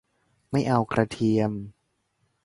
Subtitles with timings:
[0.51, 1.51] ไม่เอากระเทียม